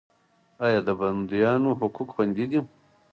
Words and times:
آیا 0.65 0.79
د 0.87 0.89
بندیانو 0.99 1.69
حقوق 1.79 2.09
خوندي 2.15 2.45
دي؟ 2.51 2.59